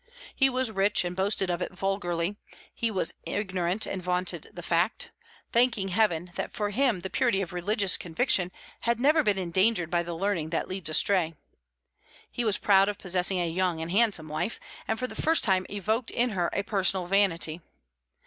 [0.35, 2.35] He was rich, and boasted of it vulgarly;
[2.73, 5.11] he was ignorant, and vaunted the fact,
[5.51, 10.01] thanking Heaven that for him the purity of religious conviction had never been endangered by
[10.01, 11.35] the learning that leads astray;
[12.31, 15.67] he was proud of possessing a young and handsome wife, and for the first time
[15.69, 17.61] evoked in her a personal vanity.